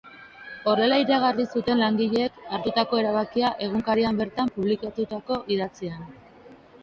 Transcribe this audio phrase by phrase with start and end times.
[0.69, 6.09] Horrela iragarri zuten langileek hartutako erabakia egunkarian bertan publikatutako idatzian.